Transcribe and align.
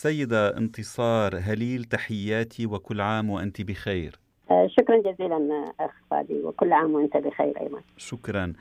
السيدة 0.00 0.56
انتصار 0.56 1.38
هليل 1.38 1.84
تحياتي 1.84 2.66
وكل 2.66 3.00
عام 3.00 3.30
وأنت 3.30 3.62
بخير. 3.62 4.18
آه، 4.50 4.68
شكرا 4.78 5.12
جزيلا 5.12 5.64
أخ 5.80 5.90
فادي 6.10 6.34
وكل 6.34 6.72
عام 6.72 6.94
وأنت 6.94 7.16
بخير 7.16 7.60
أيضا. 7.60 7.80
شكرا. 7.96 8.52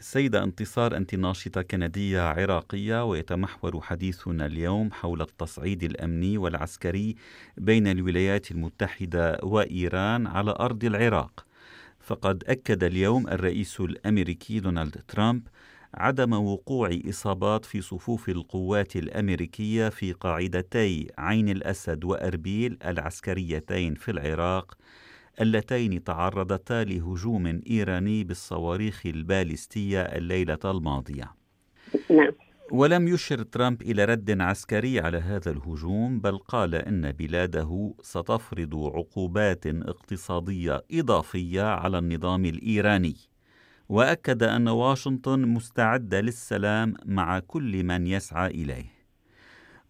سيدة 0.00 0.42
انتصار 0.42 0.96
أنت 0.96 1.14
ناشطة 1.14 1.62
كندية 1.62 2.20
عراقية 2.20 3.04
ويتمحور 3.04 3.80
حديثنا 3.80 4.46
اليوم 4.46 4.92
حول 4.92 5.22
التصعيد 5.22 5.82
الأمني 5.82 6.38
والعسكري 6.38 7.16
بين 7.56 7.86
الولايات 7.86 8.50
المتحدة 8.50 9.38
وإيران 9.42 10.26
على 10.26 10.54
أرض 10.60 10.84
العراق. 10.84 11.46
فقد 12.00 12.44
أكد 12.46 12.84
اليوم 12.84 13.28
الرئيس 13.28 13.80
الأمريكي 13.80 14.60
دونالد 14.60 15.02
ترامب 15.08 15.42
عدم 15.94 16.32
وقوع 16.32 16.90
إصابات 17.08 17.64
في 17.64 17.80
صفوف 17.80 18.28
القوات 18.28 18.96
الأمريكية 18.96 19.88
في 19.88 20.12
قاعدتي 20.12 21.08
عين 21.18 21.48
الأسد 21.48 22.04
وأربيل 22.04 22.78
العسكريتين 22.86 23.94
في 23.94 24.10
العراق 24.10 24.74
اللتين 25.40 26.04
تعرضتا 26.04 26.84
لهجوم 26.84 27.60
إيراني 27.70 28.24
بالصواريخ 28.24 29.02
البالستية 29.06 30.00
الليلة 30.00 30.58
الماضية. 30.64 31.34
نعم. 32.10 32.32
ولم 32.72 33.08
يشر 33.08 33.42
ترامب 33.42 33.82
إلى 33.82 34.04
رد 34.04 34.40
عسكري 34.40 35.00
على 35.00 35.18
هذا 35.18 35.50
الهجوم 35.50 36.20
بل 36.20 36.38
قال 36.38 36.74
إن 36.74 37.12
بلاده 37.12 37.94
ستفرض 38.02 38.76
عقوبات 38.76 39.66
اقتصادية 39.66 40.84
إضافية 40.92 41.62
على 41.62 41.98
النظام 41.98 42.44
الإيراني. 42.44 43.29
وأكد 43.90 44.42
أن 44.42 44.68
واشنطن 44.68 45.40
مستعدة 45.40 46.20
للسلام 46.20 46.94
مع 47.04 47.38
كل 47.38 47.84
من 47.84 48.06
يسعى 48.06 48.50
إليه. 48.50 48.84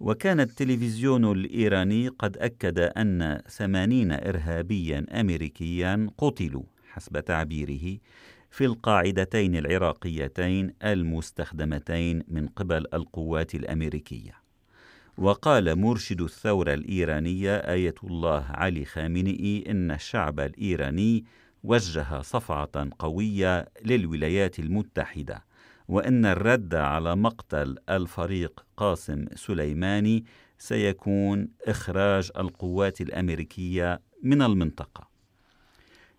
وكان 0.00 0.40
التلفزيون 0.40 1.32
الإيراني 1.32 2.08
قد 2.08 2.36
أكد 2.36 2.78
أن 2.78 3.42
ثمانين 3.48 4.12
ارهابيا 4.12 5.06
امريكيا 5.20 6.10
قتلوا 6.18 6.62
حسب 6.92 7.20
تعبيره 7.20 7.98
في 8.50 8.64
القاعدتين 8.64 9.56
العراقيتين 9.56 10.74
المستخدمتين 10.84 12.22
من 12.28 12.46
قبل 12.46 12.86
القوات 12.94 13.54
الأمريكية. 13.54 14.32
وقال 15.18 15.78
مرشد 15.78 16.20
الثورة 16.20 16.74
الإيرانية 16.74 17.56
آية 17.56 17.94
الله 18.04 18.44
علي 18.48 18.84
خامنئي 18.84 19.64
إن 19.70 19.90
الشعب 19.90 20.40
الإيراني 20.40 21.24
وجه 21.64 22.20
صفعة 22.20 22.88
قوية 22.98 23.68
للولايات 23.84 24.58
المتحدة 24.58 25.44
وأن 25.88 26.26
الرد 26.26 26.74
على 26.74 27.16
مقتل 27.16 27.76
الفريق 27.88 28.64
قاسم 28.76 29.24
سليماني 29.34 30.24
سيكون 30.58 31.48
إخراج 31.66 32.30
القوات 32.36 33.00
الأمريكية 33.00 34.00
من 34.22 34.42
المنطقة. 34.42 35.10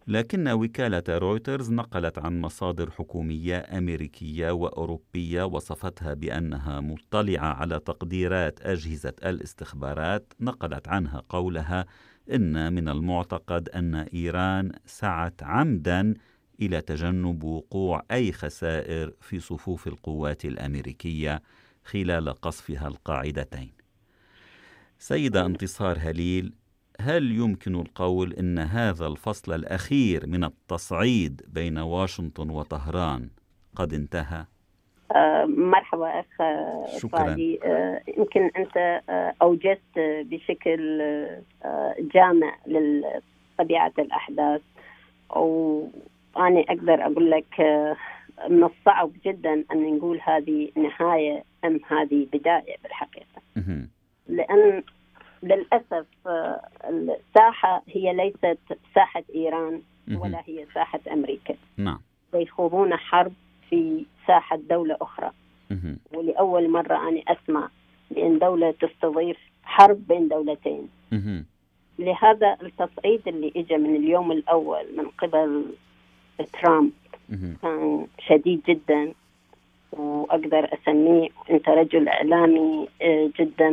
لكن 0.08 0.48
وكالة 0.48 1.04
رويترز 1.10 1.72
نقلت 1.72 2.20
عن 2.20 2.42
مصادر 2.42 2.92
حكومية 2.92 3.78
أمريكية 3.78 4.52
وأوروبية 4.52 5.44
وصفتها 5.44 6.14
بأنها 6.14 6.80
مطلعة 6.80 7.46
على 7.54 7.80
تقديرات 7.80 8.62
أجهزة 8.62 9.14
الاستخبارات 9.26 10.34
نقلت 10.40 10.88
عنها 10.88 11.24
قولها 11.30 11.86
إن 12.32 12.74
من 12.74 12.90
المعتقد 12.90 13.70
أن 13.70 13.96
إيران 13.96 14.72
سعت 14.86 15.44
عمدا 15.44 16.14
إلى 16.62 16.82
تجنب 16.82 17.44
وقوع 17.44 18.04
أي 18.12 18.32
خسائر 18.32 19.14
في 19.22 19.40
صفوف 19.40 19.88
القوات 19.88 20.46
الأمريكية 20.46 21.42
خلال 21.84 22.30
قصفها 22.30 22.88
القاعدتين. 22.88 23.74
سيدة 25.00 25.46
انتصار 25.46 25.98
هليل، 26.00 26.54
هل 27.00 27.32
يمكن 27.32 27.76
القول 27.76 28.34
إن 28.34 28.60
هذا 28.60 29.08
الفصل 29.08 29.54
الأخير 29.54 30.28
من 30.28 30.44
التصعيد 30.44 31.42
بين 31.48 31.78
واشنطن 31.78 32.50
وطهران 32.50 33.30
قد 33.76 33.94
انتهى؟ 33.94 34.46
آه، 35.16 35.46
مرحبا 35.46 36.20
أخ 36.20 36.26
شكرا. 36.98 37.38
آه، 37.64 38.02
يمكن 38.18 38.52
أنت 38.58 39.02
آه، 39.10 39.34
اوجزت 39.42 40.00
بشكل 40.00 41.02
جامع 42.00 42.56
لطبيعه 42.68 43.94
الأحداث 44.00 44.62
وأنا 45.36 46.60
أقدر 46.70 47.06
أقول 47.06 47.32
لك 47.32 47.60
من 48.50 48.64
الصعب 48.64 49.12
جدا 49.26 49.64
أن 49.74 49.98
نقول 49.98 50.20
هذه 50.24 50.70
نهاية 50.76 51.44
أم 51.66 51.80
هذه 51.88 52.28
بداية 52.34 52.76
بالحقيقة. 52.84 53.42
لأن 54.28 54.84
للأسف 55.44 56.06
الساحة 56.86 57.84
هي 57.88 58.14
ليست 58.14 58.58
ساحة 58.96 59.24
إيران 59.36 59.82
ولا 60.16 60.42
هي 60.46 60.66
ساحة 60.74 61.00
أمريكا. 61.12 61.56
نعم. 61.78 62.00
يخوضون 62.34 62.96
حرب 62.96 63.34
في 63.70 64.06
ساحة 64.32 64.60
دولة 64.70 64.98
أخرى. 65.02 65.32
ولأول 66.14 66.70
مرة 66.70 67.10
أنا 67.10 67.22
أسمع 67.28 67.70
بأن 68.12 68.40
دولة 68.40 68.72
تستضيف 68.72 69.38
حرب 69.64 70.08
بين 70.08 70.28
دولتين. 70.28 70.88
لهذا 72.00 72.58
التصعيد 72.62 73.28
اللي 73.28 73.54
اجى 73.56 73.78
من 73.78 73.96
اليوم 73.96 74.32
الأول 74.32 74.86
من 74.98 75.06
قبل 75.18 75.66
ترامب 76.54 76.92
كان 77.62 78.08
شديد 78.28 78.62
جدا 78.68 79.14
وأقدر 79.92 80.70
أسميه 80.74 81.30
أنت 81.50 81.70
رجل 81.70 82.08
إعلامي 82.08 82.88
آه، 83.02 83.30
جدا 83.40 83.70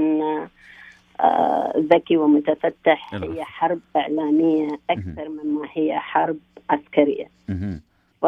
آه، 1.20 1.72
ذكي 1.92 2.16
ومتفتح. 2.16 3.14
هي 3.14 3.44
حرب 3.44 3.80
إعلامية 3.96 4.68
أكثر 4.90 5.28
مما 5.28 5.68
هي 5.72 5.98
حرب 5.98 6.38
عسكرية. 6.70 7.26
ف 8.22 8.26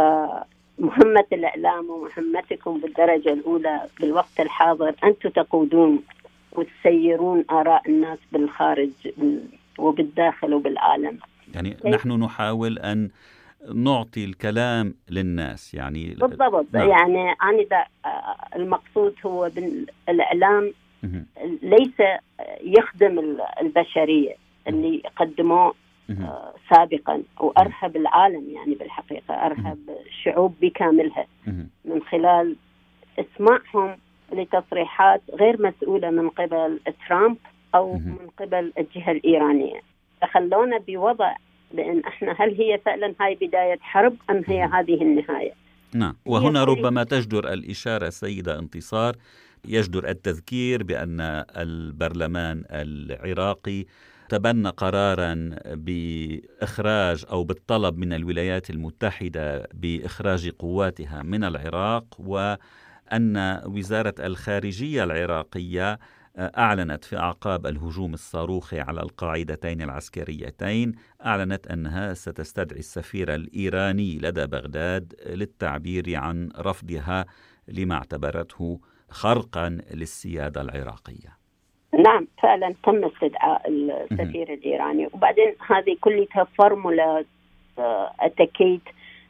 مهمة 0.81 1.25
الإعلام 1.33 1.91
ومهمتكم 1.91 2.81
بالدرجة 2.81 3.33
الأولى 3.33 3.81
بالوقت 4.01 4.41
الحاضر. 4.41 4.95
أنتم 5.05 5.29
تقودون 5.29 6.03
وتسيرون 6.53 7.45
آراء 7.51 7.89
الناس 7.89 8.19
بالخارج 8.33 8.91
وبالداخل 9.79 10.55
وبالعالم. 10.55 11.19
يعني 11.55 11.77
نحن 11.85 12.13
نحاول 12.13 12.79
أن 12.79 13.11
نعطي 13.75 14.25
الكلام 14.25 14.95
للناس 15.11 15.75
يعني 15.75 16.15
بالضبط. 16.15 16.67
نعم. 16.73 16.89
يعني 16.89 17.37
أنا 17.43 17.87
المقصود 18.57 19.15
هو 19.27 19.51
بالإعلام 19.55 20.73
ليس 21.63 22.01
يخدم 22.61 23.39
البشرية 23.61 24.35
اللي 24.69 25.03
قدموه 25.17 25.75
سابقا. 26.71 27.23
وأرهب 27.41 27.97
العالم 27.97 28.51
يعني 28.51 28.75
بالحقيقة 28.75 29.35
أرهب 29.35 29.79
الشعوب 30.07 30.55
بكاملها. 30.63 31.27
من 31.85 32.03
خلال 32.11 32.57
إسماعهم 33.19 33.97
لتصريحات 34.33 35.23
غير 35.41 35.63
مسؤولة 35.63 36.11
من 36.11 36.29
قبل 36.29 36.81
ترامب 37.09 37.37
أو 37.75 37.95
من 37.95 38.29
قبل 38.39 38.73
الجهة 38.79 39.11
الإيرانية. 39.11 39.81
فخلونا 40.23 40.79
بوضع 40.79 41.35
بأن 41.75 42.01
إحنا 42.01 42.35
هل 42.39 42.55
هي 42.55 42.79
فعلا 42.79 43.15
هاي 43.21 43.35
بداية 43.35 43.79
حرب 43.81 44.17
أم 44.31 44.43
هي 44.47 44.63
هذه 44.63 45.03
النهاية؟ 45.03 45.53
نعم. 45.95 46.17
وهنا 46.27 46.65
ربما 46.65 47.05
تجدر 47.05 47.53
الإشارة 47.53 48.09
سيدة 48.09 48.59
انتصار. 48.59 49.17
يجدر 49.69 50.09
التذكير 50.09 50.83
بأن 50.83 51.45
البرلمان 51.57 52.65
العراقي 52.71 53.85
تبنى 54.31 54.69
قرارا 54.69 55.51
بإخراج 55.67 57.25
أو 57.31 57.45
بالطلب 57.45 57.99
من 57.99 58.13
الولايات 58.13 58.71
المتحدة 58.71 59.69
بإخراج 59.75 60.51
قواتها 60.51 61.23
من 61.23 61.45
العراق 61.45 62.05
وأن 62.19 63.61
وزارة 63.67 64.15
الخارجية 64.19 65.05
العراقية 65.05 65.99
أعلنت 66.39 67.05
في 67.05 67.17
أعقاب 67.17 67.67
الهجوم 67.67 68.15
الصاروخي 68.15 68.81
على 68.81 69.03
القاعدتين 69.03 69.83
العسكريتين 69.83 70.93
أعلنت 71.27 71.67
أنها 71.67 72.15
ستستدعي 72.15 72.79
السفير 72.79 73.35
الإيراني 73.35 74.19
لدى 74.19 74.47
بغداد 74.47 75.15
للتعبير 75.27 76.17
عن 76.17 76.49
رفضها 76.59 77.27
لما 77.69 77.95
اعتبرته 77.95 78.81
خرقا 79.09 79.69
للسيادة 79.69 80.61
العراقية. 80.61 81.40
فعلا 82.43 82.75
تم 82.83 83.05
استدعاء 83.05 83.69
السفير 83.69 84.53
الإيراني. 84.53 85.09
وبعدين 85.13 85.55
هذه 85.67 85.97
كلها 86.01 86.47
فورمولا 86.59 87.25
اتكيت 88.21 88.81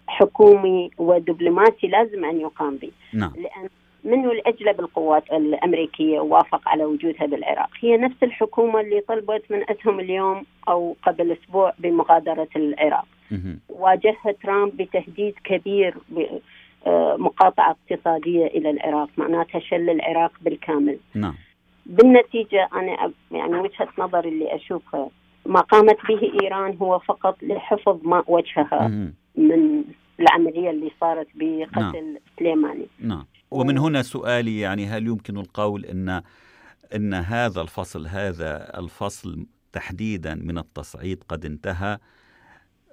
حكومي 0.06 0.90
ودبلوماسي 0.98 1.86
لازم 1.86 2.24
أن 2.24 2.40
يقام 2.40 2.76
به. 2.76 2.90
نعم. 3.14 3.32
لأن 3.36 3.68
منه 4.04 4.32
لاجلب 4.32 4.80
القوات 4.80 5.32
الأمريكية 5.32 6.20
وافق 6.20 6.68
على 6.68 6.84
وجودها 6.84 7.26
بالعراق. 7.26 7.68
هي 7.80 7.96
نفس 7.96 8.22
الحكومة 8.22 8.80
اللي 8.80 9.00
طلبت 9.00 9.42
من 9.50 9.70
اسهم 9.70 10.00
اليوم 10.00 10.44
أو 10.68 10.96
قبل 11.02 11.32
أسبوع 11.32 11.72
بمغادرة 11.78 12.48
العراق. 12.56 13.06
واجهها 13.68 14.32
ترامب 14.42 14.76
بتهديد 14.76 15.34
كبير 15.44 15.94
مقاطعة 17.18 17.76
اقتصادية 17.90 18.46
إلى 18.46 18.70
العراق 18.70 19.08
معناتها 19.16 19.58
شل 19.58 19.90
العراق 19.90 20.32
بالكامل. 20.40 20.98
نعم. 21.14 21.34
بالنتيجة 21.90 22.68
أنا 22.74 23.12
يعني 23.30 23.54
وجهة 23.54 23.88
نظري 23.98 24.28
اللي 24.28 24.54
أشوفها. 24.54 25.08
ما 25.46 25.60
قامت 25.60 25.96
به 26.08 26.32
إيران 26.42 26.76
هو 26.76 26.98
فقط 26.98 27.42
لحفظ 27.42 27.98
ماء 28.02 28.24
وجهها 28.32 28.88
من 29.36 29.84
العملية 30.20 30.70
اللي 30.70 30.92
صارت 31.00 31.26
بقتل 31.34 31.80
نعم. 31.80 32.16
سليماني. 32.38 32.86
نعم. 32.98 33.26
ومن 33.50 33.78
هنا 33.78 34.02
سؤالي 34.02 34.60
يعني 34.60 34.86
هل 34.86 35.06
يمكن 35.06 35.38
القول 35.38 35.84
أن 35.84 36.22
أن 36.94 37.14
هذا 37.14 37.60
الفصل 37.60 38.06
هذا 38.06 38.78
الفصل 38.78 39.46
تحديدا 39.72 40.34
من 40.34 40.58
التصعيد 40.58 41.24
قد 41.28 41.44
انتهى؟ 41.44 41.98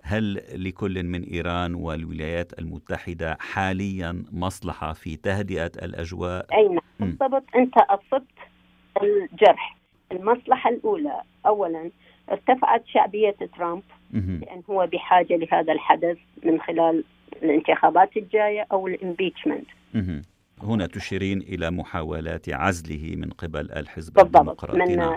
هل 0.03 0.41
لكل 0.53 1.03
من 1.03 1.23
إيران 1.23 1.75
والولايات 1.75 2.59
المتحدة 2.59 3.37
حاليا 3.39 4.23
مصلحة 4.31 4.93
في 4.93 5.15
تهدئة 5.15 5.71
الأجواء؟ 5.83 6.45
أي 6.53 6.67
نعم. 6.67 6.79
بالضبط. 6.99 7.43
أنت 7.55 7.77
أصبت 7.77 8.27
الجرح. 9.03 9.77
المصلحة 10.11 10.69
الأولى 10.69 11.21
اولا 11.45 11.91
ارتفعت 12.31 12.83
شعبية 12.87 13.35
ترامب 13.57 13.83
لأن 14.13 14.61
هو 14.69 14.87
بحاجة 14.93 15.35
لهذا 15.35 15.73
الحدث 15.73 16.17
من 16.43 16.61
خلال 16.61 17.03
الانتخابات 17.43 18.17
الجاية 18.17 18.67
أو 18.71 18.87
الامبيتشمنت 18.87 19.67
هنا 20.63 20.87
تشيرين 20.87 21.41
إلى 21.41 21.71
محاولات 21.71 22.49
عزله 22.49 23.15
من 23.15 23.29
قبل 23.29 23.71
الحزب 23.71 24.13
بالضبط. 24.13 24.37
الديمقراطي. 24.37 24.79
من 24.79 24.95
نعم. 24.97 25.15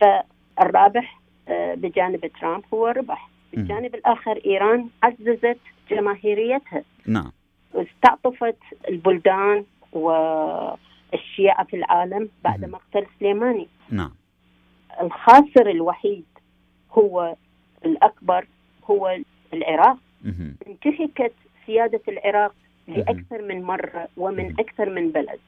فالرابح 0.00 1.20
آه، 1.48 1.74
بجانب 1.74 2.30
ترامب 2.40 2.64
هو 2.74 2.86
ربح. 2.86 3.28
بالجانب 3.52 3.94
الآخر 3.94 4.40
إيران 4.46 4.88
عززت 5.02 5.58
جماهيريتها. 5.90 6.82
نعم. 7.06 7.32
استعطفت 7.74 8.56
البلدان 8.88 9.64
والشيعة 11.12 11.64
في 11.64 11.76
العالم 11.76 12.28
بعد 12.44 12.64
مقتل 12.64 13.06
سليماني. 13.20 13.68
نعم. 13.90 14.10
الخاسر 15.00 15.70
الوحيد 15.70 16.24
هو 16.92 17.36
الأكبر 17.84 18.46
هو 18.90 19.18
العراق. 19.52 19.96
انتهكت 20.66 21.32
سيادة 21.66 22.00
العراق 22.08 22.54
لأكثر 22.88 23.42
من 23.42 23.62
مرة 23.62 24.08
ومن 24.16 24.54
أكثر 24.60 24.90
من 24.90 25.10
بلد. 25.10 25.38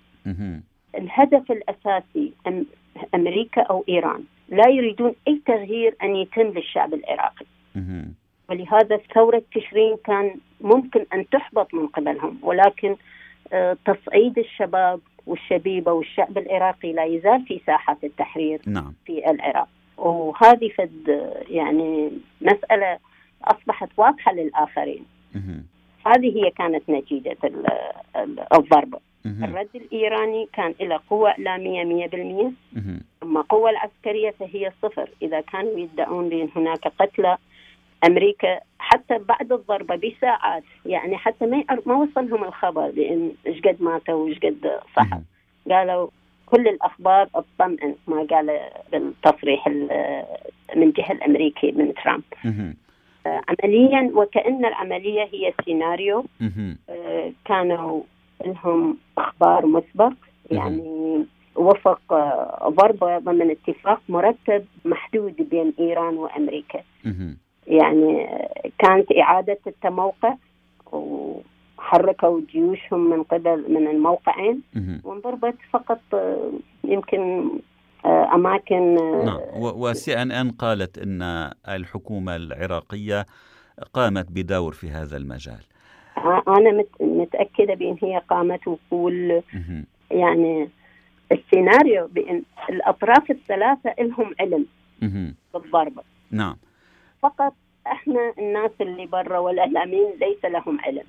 الهدف 0.94 1.52
الأساسي 1.52 2.32
أمريكا 3.14 3.62
أو 3.62 3.84
إيران 3.88 4.24
لا 4.48 4.68
يريدون 4.68 5.14
أي 5.28 5.40
تغيير 5.46 5.96
أن 6.02 6.16
يتم 6.16 6.42
للشعب 6.42 6.94
العراقي. 6.94 7.46
ولهذا 8.48 9.00
ثورة 9.14 9.42
تشرين 9.54 9.96
كان 10.04 10.34
ممكن 10.60 11.06
أن 11.14 11.28
تحبط 11.28 11.74
من 11.74 11.86
قبلهم 11.86 12.38
ولكن 12.42 12.96
آه، 13.52 13.76
تصعيد 13.84 14.38
الشباب 14.38 15.00
والشبيبة 15.28 15.92
والشعب 15.92 16.38
العراقي 16.38 16.92
لا 16.92 17.04
يزال 17.04 17.44
في 17.46 17.60
ساحات 17.66 18.04
التحرير 18.04 18.60
نعم. 18.66 18.94
في 19.06 19.30
العراق. 19.30 19.68
وهذه 19.96 20.68
فد 20.68 21.30
يعني 21.48 22.10
مسألة 22.40 22.98
أصبحت 23.44 23.88
واضحة 23.96 24.32
للآخرين. 24.32 25.04
هذه 26.06 26.36
هي 26.36 26.50
كانت 26.50 26.90
نتيجة 26.90 27.36
الضربة 28.52 28.98
الرد 29.26 29.68
الإيراني 29.74 30.48
كان 30.52 30.74
له 30.80 31.00
قوة 31.10 31.30
إعلامية 31.30 31.84
مية 31.84 32.06
بالمية. 32.06 32.52
أما 33.22 33.40
القوة 33.40 33.70
العسكرية 33.70 34.30
فهي 34.30 34.72
صفر. 34.82 35.10
إذا 35.22 35.40
كانوا 35.40 35.78
يدعون 35.78 36.28
بأن 36.28 36.48
هناك 36.56 36.88
قتلى 36.98 37.36
أمريكا 38.06 38.60
حتى 38.78 39.18
بعد 39.18 39.52
الضربة 39.52 39.96
بساعات. 39.96 40.62
يعني 40.86 41.16
حتى 41.16 41.46
ما 41.46 41.64
ما 41.86 41.94
وصلهم 41.94 42.44
الخبر 42.44 42.86
لأن 42.86 43.32
إيش 43.46 43.60
قد 43.60 43.76
ماتوا 43.82 44.14
وإيش 44.14 44.38
قد 44.38 44.80
صحوا. 44.96 45.20
قالوا 45.70 46.08
كل 46.46 46.68
الأخبار 46.68 47.28
اطمئن 47.34 47.94
ما 48.06 48.26
قال 48.30 48.60
بالتصريح 48.92 49.68
من 50.76 50.90
جهة 50.90 51.12
الأمريكي 51.12 51.72
من 51.72 51.94
ترامب. 51.94 52.22
آه، 53.26 53.40
عمليا 53.48 54.10
وكأن 54.14 54.64
العملية 54.64 55.28
هي 55.32 55.52
سيناريو 55.64 56.24
آه، 56.88 57.32
كانوا 57.44 58.02
لهم 58.46 58.98
أخبار 59.18 59.66
مسبق 59.66 60.12
يعني 60.50 61.24
وفق 61.56 62.12
آه، 62.12 62.68
ضربة 62.68 63.18
ضمن 63.18 63.50
اتفاق 63.50 64.00
مرتب 64.08 64.64
محدود 64.84 65.48
بين 65.50 65.72
إيران 65.78 66.14
وأمريكا. 66.16 66.80
يعني 67.68 68.28
كانت 68.78 69.12
إعادة 69.12 69.58
التموقع 69.66 70.34
وحركوا 70.92 72.40
جيوشهم 72.52 73.10
من 73.10 73.22
قبل 73.22 73.64
من 73.68 73.86
الموقعين 73.88 74.62
وانضربت 75.04 75.56
فقط 75.72 76.00
يمكن 76.84 77.50
آه، 78.04 78.34
أماكن 78.34 78.98
آه، 78.98 79.24
نعم. 79.24 79.40
وسي 79.56 80.22
أن 80.22 80.32
أن 80.32 80.50
قالت 80.50 80.98
أن 80.98 81.22
الحكومة 81.68 82.36
العراقية 82.36 83.26
قامت 83.94 84.26
بدور 84.30 84.72
في 84.72 84.90
هذا 84.90 85.16
المجال. 85.16 85.64
أنا 86.48 86.84
متأكدة 87.00 87.74
بأن 87.74 87.96
هي 88.02 88.22
قامت 88.28 88.68
وكل 88.68 89.42
يعني 90.10 90.68
السيناريو 91.32 92.06
بأن 92.06 92.42
الأطراف 92.70 93.30
الثلاثة 93.30 93.94
لهم 93.98 94.34
علم 94.40 94.66
بالضربة. 95.54 96.02
نعم. 96.30 96.56
فقط 97.22 97.54
إحنا 97.86 98.34
الناس 98.38 98.70
اللي 98.80 99.06
برا 99.06 99.38
والاعلاميين 99.38 100.10
ليس 100.20 100.44
لهم 100.44 100.78
علم. 100.80 101.04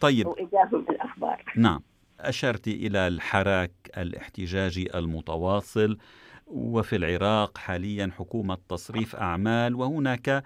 طيب. 0.00 0.26
واجاهم 0.26 0.86
الأخبار. 0.90 1.44
نعم. 1.56 1.80
اشرت 2.20 2.68
إلى 2.68 3.08
الحراك 3.08 3.72
الاحتجاجي 3.98 4.98
المتواصل 4.98 5.98
وفي 6.46 6.96
العراق 6.96 7.58
حاليا 7.58 8.10
حكومة 8.18 8.58
تصريف 8.68 9.16
أعمال 9.16 9.74
وهناك 9.74 10.44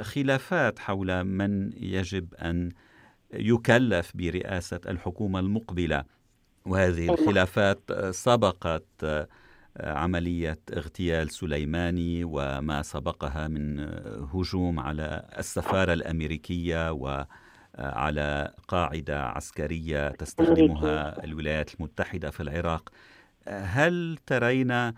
خلافات 0.00 0.78
حول 0.78 1.24
من 1.24 1.72
يجب 1.76 2.34
أن 2.34 2.70
يكلف 3.32 4.12
برئاسة 4.14 4.80
الحكومة 4.88 5.40
المقبلة. 5.40 6.04
وهذه 6.66 7.12
الخلافات 7.12 7.92
سبقت 8.10 9.04
عملية 9.80 10.58
اغتيال 10.72 11.30
سليماني 11.30 12.24
وما 12.24 12.82
سبقها 12.82 13.48
من 13.48 13.80
هجوم 14.34 14.80
على 14.80 15.26
السفارة 15.38 15.92
الأمريكية 15.92 16.92
وعلى 16.92 18.54
قاعدة 18.68 19.24
عسكرية 19.24 20.08
تستخدمها 20.08 21.24
الولايات 21.24 21.74
المتحدة 21.74 22.30
في 22.30 22.42
العراق. 22.42 22.88
هل 23.48 24.18
ترين 24.26 24.92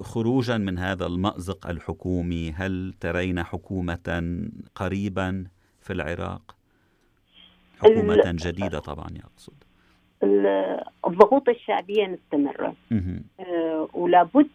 خروجا 0.00 0.58
من 0.58 0.78
هذا 0.78 1.06
المأزق 1.06 1.66
الحكومي؟ 1.66 2.52
هل 2.52 2.94
ترين 3.00 3.42
حكومة 3.42 4.40
قريبا 4.74 5.46
في 5.80 5.92
العراق؟ 5.92 6.56
حكومة 7.78 8.22
جديدة 8.26 8.78
طبعا 8.78 9.08
يقصد 9.16 9.54
الضغوط 11.06 11.48
الشعبية 11.48 12.06
مستمرة. 12.06 12.74
ولابد 14.00 14.48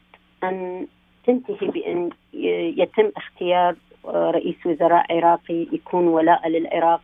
أن 0.43 0.87
تنتهي 1.25 1.67
بأن 1.67 2.09
يتم 2.81 3.11
اختيار 3.17 3.75
رئيس 4.07 4.55
وزراء 4.65 5.17
عراقي 5.17 5.67
يكون 5.71 6.07
ولاء 6.07 6.47
للعراق 6.49 7.01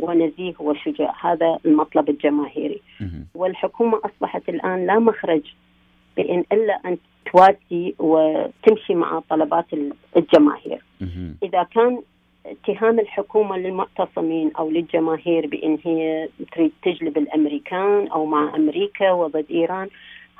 ونزيه 0.00 0.54
وشجاع. 0.58 1.14
هذا 1.20 1.58
المطلب 1.66 2.08
الجماهيري. 2.10 2.80
والحكومة 3.34 4.00
أصبحت 4.04 4.48
الآن 4.48 4.86
لا 4.86 4.98
مخرج 4.98 5.42
بأن 6.16 6.44
إلا 6.52 6.80
أن 6.86 6.98
تواسي 7.32 7.94
وتمشي 7.98 8.94
مع 8.94 9.20
طلبات 9.30 9.66
الجماهير. 10.16 10.82
إذا 11.42 11.62
كان 11.62 12.00
اتهام 12.46 13.00
الحكومة 13.00 13.58
للمعتصمين 13.58 14.50
أو 14.58 14.70
للجماهير 14.70 15.46
بأن 15.46 15.78
هي 15.84 16.28
تريد 16.52 16.72
تجلب 16.82 17.18
الأمريكان 17.18 18.08
أو 18.08 18.26
مع 18.26 18.56
أمريكا 18.56 19.12
وضد 19.12 19.46
إيران 19.50 19.88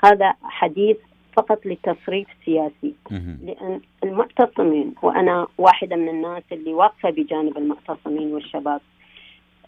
هذا 0.04 0.34
حديث 0.42 0.96
فقط 1.36 1.66
لتصريف 1.66 2.28
سياسي 2.44 2.94
لأن 3.42 3.80
المعتصمين 4.04 4.94
وأنا 5.02 5.46
واحدة 5.58 5.96
من 5.96 6.08
الناس 6.08 6.42
اللي 6.52 6.72
واقفة 6.74 7.10
بجانب 7.10 7.58
المعتصمين 7.58 8.34
والشباب 8.34 8.80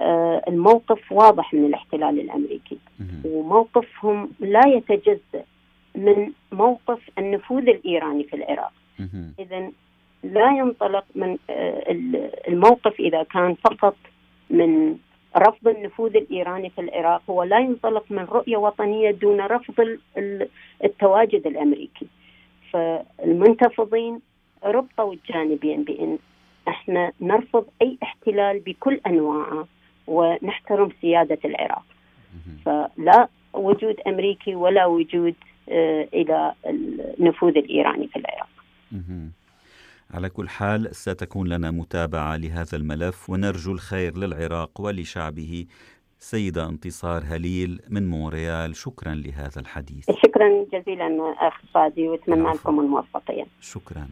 آه 0.00 0.42
الموقف 0.48 1.12
واضح 1.12 1.54
من 1.54 1.64
الاحتلال 1.64 2.20
الأمريكي. 2.20 2.78
وموقفهم 3.24 4.30
لا 4.40 4.62
يتجزأ 4.66 5.44
من 5.94 6.32
موقف 6.52 7.10
النفوذ 7.18 7.68
الإيراني 7.68 8.24
في 8.24 8.36
العراق. 8.36 8.72
إذا 9.38 9.70
لا 10.24 10.50
ينطلق 10.58 11.04
من 11.14 11.36
آه، 11.50 11.84
الموقف 12.48 13.00
إذا 13.00 13.22
كان 13.22 13.54
فقط 13.54 13.96
من 14.50 14.96
رفض 15.36 15.68
النفوذ 15.68 16.16
الإيراني 16.16 16.70
في 16.70 16.80
العراق 16.80 17.22
هو 17.30 17.42
لا 17.42 17.58
ينطلق 17.58 18.04
من 18.10 18.24
رؤية 18.24 18.56
وطنية 18.56 19.10
دون 19.10 19.40
رفض 19.40 19.98
التواجد 20.84 21.46
الأمريكي. 21.46 22.06
فالمنتفضين 22.72 24.20
ربطوا 24.64 25.12
الجانبين 25.12 25.84
بأن 25.84 26.18
إحنا 26.68 27.12
نرفض 27.20 27.66
أي 27.82 27.98
احتلال 28.02 28.60
بكل 28.60 29.00
أنواعه 29.06 29.66
ونحترم 30.06 30.90
سيادة 31.00 31.38
العراق. 31.44 31.84
فلا 32.64 33.28
وجود 33.52 34.00
أمريكي 34.06 34.54
ولا 34.54 34.86
وجود 34.86 35.34
إلى 36.14 36.52
النفوذ 36.66 37.56
الإيراني 37.56 38.06
في 38.08 38.18
العراق. 38.18 38.48
على 40.10 40.28
كل 40.28 40.48
حال 40.48 40.94
ستكون 40.94 41.48
لنا 41.48 41.70
متابعة 41.70 42.36
لهذا 42.36 42.76
الملف 42.76 43.30
ونرجو 43.30 43.72
الخير 43.72 44.18
للعراق 44.18 44.80
ولشعبه. 44.80 45.66
سيدة 46.18 46.68
انتصار 46.68 47.22
هليل 47.26 47.80
من 47.88 48.10
مونريال 48.10 48.76
شكرا 48.76 49.14
لهذا 49.14 49.60
الحديث. 49.60 50.10
شكرا 50.10 50.48
جزيلا 50.72 51.34
أخ 51.38 51.54
فادي 51.74 52.08
وأتمنى 52.08 52.52
لكم 52.52 52.80
الموفقية. 52.80 53.46
شكرا. 53.60 54.08